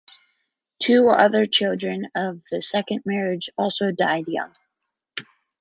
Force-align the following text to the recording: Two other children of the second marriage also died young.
Two 0.79 1.09
other 1.09 1.45
children 1.45 2.07
of 2.15 2.41
the 2.49 2.59
second 2.63 3.03
marriage 3.05 3.51
also 3.55 3.91
died 3.91 4.27
young. 4.27 4.51